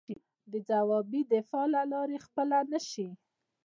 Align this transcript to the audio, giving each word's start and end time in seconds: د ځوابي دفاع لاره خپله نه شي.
د 0.51 0.53
ځوابي 0.69 1.21
دفاع 1.31 1.65
لاره 1.93 2.17
خپله 2.25 2.57
نه 2.71 2.79
شي. 2.89 3.07